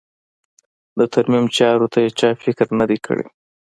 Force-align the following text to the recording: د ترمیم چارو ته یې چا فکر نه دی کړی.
د 0.97 0.99
ترمیم 1.13 1.45
چارو 1.57 1.87
ته 1.93 1.99
یې 2.03 2.09
چا 2.19 2.29
فکر 2.43 2.67
نه 2.79 2.85
دی 2.89 2.97
کړی. 3.05 3.25